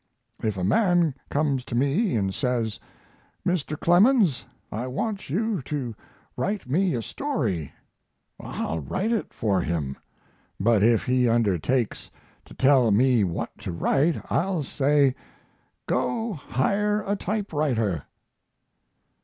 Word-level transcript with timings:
If 0.41 0.57
a 0.57 0.63
man 0.63 1.13
comes 1.29 1.63
to 1.65 1.75
me 1.75 2.15
and 2.15 2.33
says, 2.33 2.79
'Mr. 3.45 3.79
Clemens, 3.79 4.43
I 4.71 4.87
want 4.87 5.29
you 5.29 5.61
to 5.65 5.93
write 6.35 6.67
me 6.67 6.95
a 6.95 7.03
story,' 7.03 7.71
I'll 8.39 8.79
write 8.79 9.11
it 9.11 9.31
for 9.31 9.61
him; 9.61 9.95
but 10.59 10.81
if 10.81 11.05
he 11.05 11.29
undertakes 11.29 12.09
to 12.45 12.55
tell 12.55 12.89
me 12.89 13.23
what 13.23 13.55
to 13.59 13.71
write 13.71 14.19
I'll 14.31 14.63
say, 14.63 15.13
'Go 15.85 16.33
hire 16.33 17.03
a 17.05 17.15
typewriter.'" 17.15 18.05